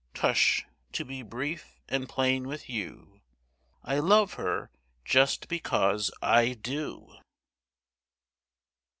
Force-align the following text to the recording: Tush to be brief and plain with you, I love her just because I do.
Tush 0.15 0.63
to 0.93 1.05
be 1.05 1.21
brief 1.21 1.79
and 1.87 2.09
plain 2.09 2.47
with 2.47 2.67
you, 2.67 3.21
I 3.83 3.99
love 3.99 4.33
her 4.33 4.71
just 5.05 5.47
because 5.47 6.09
I 6.23 6.53
do. 6.55 7.17